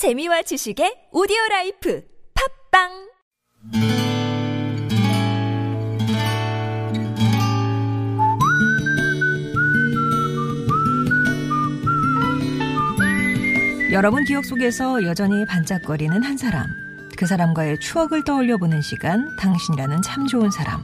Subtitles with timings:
[0.00, 2.02] 재미와 지식의 오디오 라이프
[2.72, 2.88] 팝빵
[13.92, 16.64] 여러분 기억 속에서 여전히 반짝거리는 한 사람.
[17.18, 20.80] 그 사람과의 추억을 떠올려 보는 시간, 당신이라는 참 좋은 사람.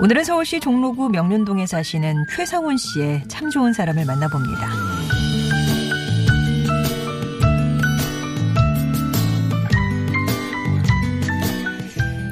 [0.00, 4.93] 오늘은 서울시 종로구 명륜동에 사시는 최상훈 씨의 참 좋은 사람을 만나봅니다.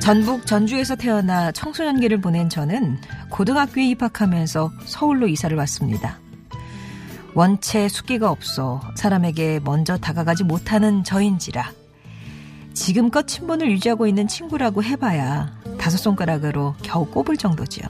[0.03, 2.99] 전북 전주에서 태어나 청소년기를 보낸 저는
[3.31, 6.19] 고등학교에 입학하면서 서울로 이사를 왔습니다.
[7.35, 11.71] 원체 숙기가 없어 사람에게 먼저 다가가지 못하는 저인지라
[12.75, 17.87] 지금껏 친분을 유지하고 있는 친구라고 해봐야 다섯 손가락으로 겨우 꼽을 정도지요.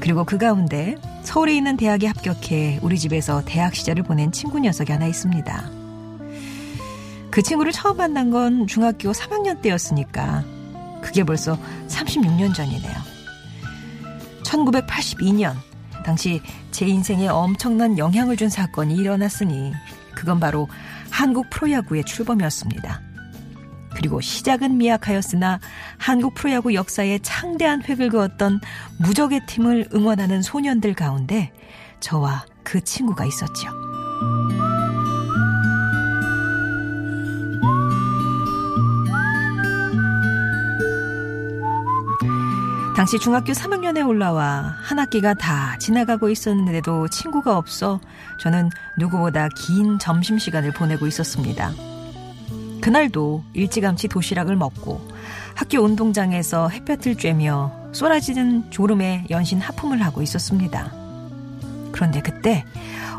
[0.00, 5.06] 그리고 그 가운데 서울에 있는 대학에 합격해 우리 집에서 대학 시절을 보낸 친구 녀석이 하나
[5.06, 5.70] 있습니다.
[7.30, 10.44] 그 친구를 처음 만난 건 중학교 3학년 때였으니까
[11.04, 12.94] 그게 벌써 36년 전이네요.
[14.42, 15.54] 1982년
[16.02, 19.72] 당시 제 인생에 엄청난 영향을 준 사건이 일어났으니
[20.14, 20.66] 그건 바로
[21.10, 23.02] 한국 프로야구의 출범이었습니다.
[23.94, 25.60] 그리고 시작은 미약하였으나
[25.98, 28.60] 한국 프로야구 역사에 창대한 획을 그었던
[28.98, 31.52] 무적의 팀을 응원하는 소년들 가운데
[32.00, 33.93] 저와 그 친구가 있었죠.
[42.96, 48.00] 당시 중학교 3학년에 올라와 한 학기가 다 지나가고 있었는데도 친구가 없어
[48.38, 51.72] 저는 누구보다 긴 점심시간을 보내고 있었습니다.
[52.80, 55.08] 그날도 일찌감치 도시락을 먹고
[55.56, 60.92] 학교 운동장에서 햇볕을 쬐며 쏟아지는 졸음에 연신 하품을 하고 있었습니다.
[61.90, 62.64] 그런데 그때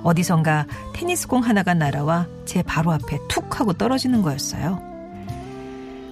[0.03, 4.81] 어디선가 테니스공 하나가 날아와 제 바로 앞에 툭 하고 떨어지는 거였어요.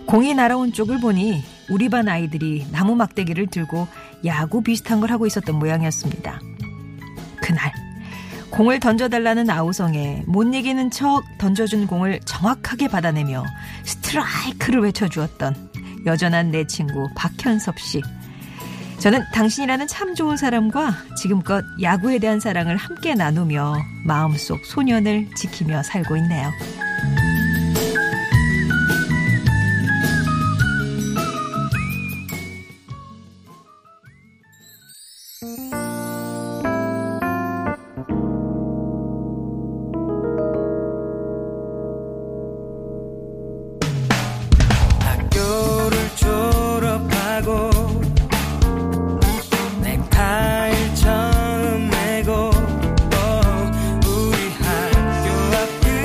[0.05, 3.87] 공이 날아온 쪽을 보니 우리 반 아이들이 나무 막대기를 들고
[4.25, 6.39] 야구 비슷한 걸 하고 있었던 모양이었습니다.
[7.41, 7.73] 그날
[8.51, 13.43] 공을 던져달라는 아우성에 못 이기는 척 던져준 공을 정확하게 받아내며
[13.83, 15.71] 스트라이크를 외쳐주었던
[16.05, 18.01] 여전한 내 친구 박현섭 씨.
[18.99, 26.15] 저는 당신이라는 참 좋은 사람과 지금껏 야구에 대한 사랑을 함께 나누며 마음속 소년을 지키며 살고
[26.17, 26.51] 있네요.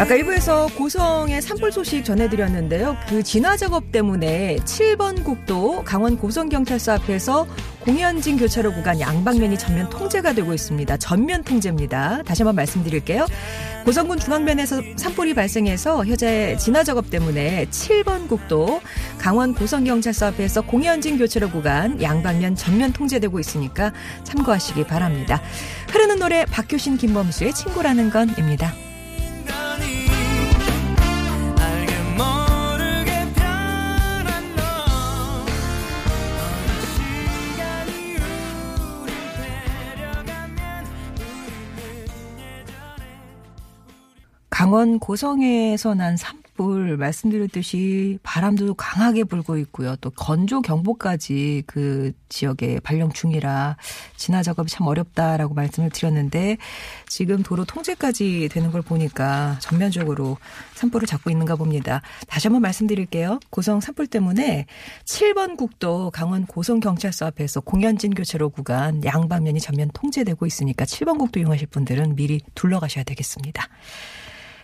[0.09, 2.97] 아까 1부에서 고성의 산불 소식 전해드렸는데요.
[3.11, 7.47] 그 진화 작업 때문에 7번 국도 강원 고성경찰서 앞에서
[7.81, 10.97] 공현진 교차로 구간 양방면이 전면 통제가 되고 있습니다.
[10.97, 12.23] 전면 통제입니다.
[12.23, 13.27] 다시 한번 말씀드릴게요.
[13.85, 18.81] 고성군 중앙면에서 산불이 발생해서 현재 진화 작업 때문에 7번 국도
[19.19, 23.93] 강원 고성경찰서 앞에서 공현진 교차로 구간 양방면 전면 통제되고 있으니까
[24.25, 25.43] 참고하시기 바랍니다.
[25.93, 28.88] 흐르는 노래 박효신 김범수의 친구라는 건입니다.
[44.69, 49.97] 강원 고성에서 난 산불 말씀드렸듯이 바람도 강하게 불고 있고요.
[50.03, 53.79] 또 건조 경보까지 그 지역에 발령 중이라
[54.19, 56.59] 진화 작업이 참 어렵다라고 말씀을 드렸는데
[57.07, 60.37] 지금 도로 통제까지 되는 걸 보니까 전면적으로
[60.75, 62.03] 산불을 잡고 있는가 봅니다.
[62.27, 63.41] 다시 한번 말씀드릴게요.
[63.49, 64.67] 고성 산불 때문에
[65.07, 71.41] 7번 국도 강원 고성 경찰서 앞에서 공연진 교차로 구간 양방면이 전면 통제되고 있으니까 7번 국도
[71.41, 73.67] 이용하실 분들은 미리 둘러가셔야 되겠습니다.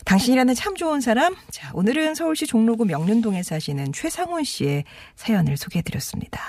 [0.05, 1.35] 당신이라는 참 좋은 사람.
[1.51, 4.85] 자, 오늘은 서울시 종로구 명륜동에 사시는 최상훈 씨의
[5.17, 6.41] 사연을 소개해드렸습니다.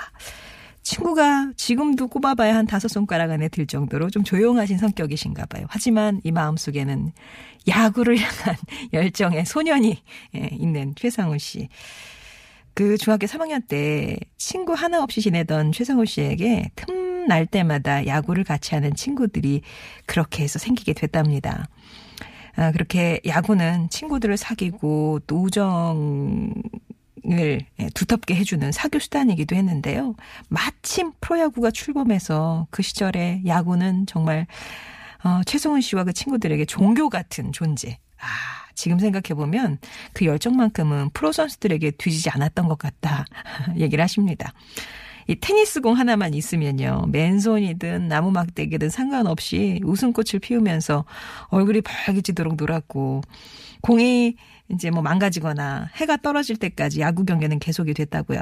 [0.82, 5.66] 친구가 지금도 꼽아봐야 한 다섯 손가락 안에 들 정도로 좀 조용하신 성격이신가 봐요.
[5.68, 7.12] 하지만 이 마음속에는
[7.66, 8.56] 야구를 향한
[8.92, 10.02] 열정의 소년이
[10.36, 11.68] 예, 있는 최상훈 씨.
[12.74, 18.94] 그 중학교 3학년 때 친구 하나 없이 지내던 최상훈 씨에게 틈날 때마다 야구를 같이 하는
[18.94, 19.62] 친구들이
[20.04, 21.68] 그렇게 해서 생기게 됐답니다.
[22.56, 26.54] 아, 그렇게 야구는 친구들을 사귀고 또 우정을
[27.30, 30.14] 예, 두텁게 해주는 사교 수단이기도 했는데요.
[30.48, 34.46] 마침 프로야구가 출범해서 그 시절에 야구는 정말
[35.24, 37.98] 어, 최성훈 씨와 그 친구들에게 종교 같은 존재.
[38.18, 38.26] 아,
[38.74, 39.78] 지금 생각해보면
[40.12, 43.24] 그 열정만큼은 프로 선수들에게 뒤지지 않았던 것 같다.
[43.76, 44.52] 얘기를 하십니다.
[45.28, 47.06] 이 테니스공 하나만 있으면요.
[47.08, 51.04] 맨손이든 나무 막대기든 상관없이 웃음꽃을 피우면서
[51.48, 53.22] 얼굴이 벌개지도록 놀았고
[53.80, 54.36] 공이
[54.72, 58.40] 이제 뭐 망가지거나 해가 떨어질 때까지 야구 경기는 계속이 됐다고요.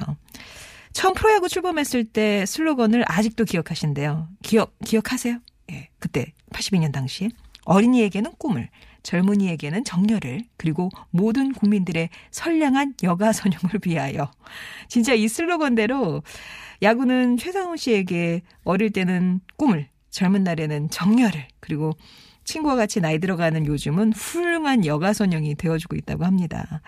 [0.93, 4.29] 처음 프로야구 출범했을 때 슬로건을 아직도 기억하신대요.
[4.43, 5.39] 기억 기억하세요?
[5.73, 5.89] 예.
[5.99, 7.31] 그때 82년 당시에
[7.65, 8.69] 어린이에게는 꿈을
[9.05, 14.33] 젊은이에게는 정열을 그리고 모든 국민들의 선량한 여가 선용을 위하여
[14.89, 16.23] 진짜 이 슬로건대로
[16.83, 21.93] 야구는 최상훈 씨에게 어릴 때는 꿈을 젊은 날에는 정열을 그리고
[22.45, 26.83] 친구와 같이 나이 들어가는 요즘은 훌륭한 여가 선용이 되어주고 있다고 합니다.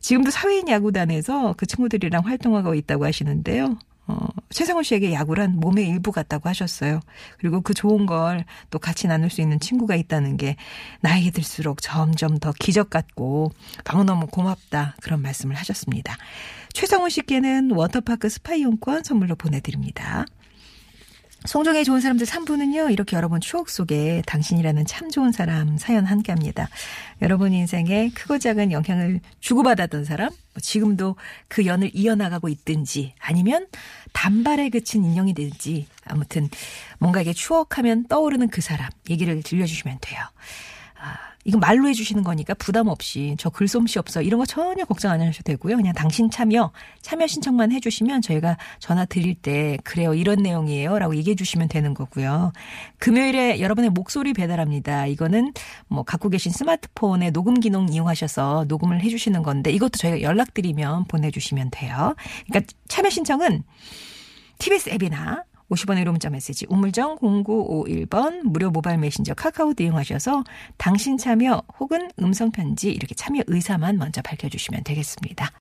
[0.00, 3.78] 지금도 사회인 야구단에서 그 친구들이랑 활동하고 있다고 하시는데요.
[4.08, 7.00] 어, 최상훈 씨에게 야구란 몸의 일부 같다고 하셨어요.
[7.38, 10.56] 그리고 그 좋은 걸 또 같이 나눌 수 있는 친구가 있다는 게
[11.00, 13.52] 나이가 들수록 점점 더 기적 같고
[13.84, 14.96] 너무너무 고맙다.
[15.02, 16.16] 그런 말씀을 하셨습니다.
[16.72, 20.26] 최상훈 씨께는 워터파크 스파 이용권 선물로 보내드립니다.
[21.46, 26.68] 송정의 좋은 사람들 3부는요, 이렇게 여러분 추억 속에 당신이라는 참 좋은 사람 사연 함께 합니다.
[27.22, 31.14] 여러분 인생에 크고 작은 영향을 주고받았던 사람, 뭐 지금도
[31.46, 33.66] 그 연을 이어나가고 있든지, 아니면
[34.12, 36.48] 단발에 그친 인형이 되든지, 아무튼
[36.98, 40.20] 뭔가 이게 추억하면 떠오르는 그 사람, 얘기를 들려주시면 돼요.
[41.46, 45.20] 아, 이거 말로 해주시는 거니까 부담 없이 저 글솜씨 없어 이런 거 전혀 걱정 안
[45.20, 45.76] 하셔도 되고요.
[45.76, 46.72] 그냥 당신 참여
[47.02, 52.52] 참여 신청만 해주시면 저희가 전화 드릴 때 그래요 이런 내용이에요라고 얘기해 주시면 되는 거고요.
[52.98, 55.06] 금요일에 여러분의 목소리 배달합니다.
[55.06, 55.52] 이거는
[55.88, 62.14] 뭐 갖고 계신 스마트폰에 녹음 기능 이용하셔서 녹음을 해주시는 건데 이것도 저희가 연락드리면 보내주시면 돼요.
[62.48, 63.62] 그러니까 참여 신청은
[64.58, 70.44] TBS 앱이나 50원의 로 문자 메시지 우물정 0951번 무료 모바일 메신저 카카오도 이용하셔서
[70.76, 75.50] 당신 참여 혹은 음성 편지 이렇게 참여 의사만 먼저 밝혀주시면 되겠습니다.